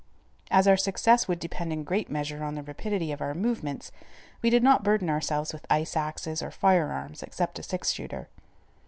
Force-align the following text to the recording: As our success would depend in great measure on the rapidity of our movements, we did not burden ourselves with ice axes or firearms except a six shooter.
As 0.49 0.67
our 0.67 0.77
success 0.77 1.27
would 1.27 1.37
depend 1.37 1.71
in 1.71 1.83
great 1.83 2.09
measure 2.09 2.43
on 2.43 2.55
the 2.55 2.63
rapidity 2.63 3.11
of 3.11 3.21
our 3.21 3.35
movements, 3.35 3.91
we 4.41 4.49
did 4.49 4.63
not 4.63 4.83
burden 4.83 5.11
ourselves 5.11 5.53
with 5.53 5.67
ice 5.69 5.95
axes 5.95 6.41
or 6.41 6.49
firearms 6.49 7.21
except 7.21 7.59
a 7.59 7.61
six 7.61 7.91
shooter. 7.91 8.27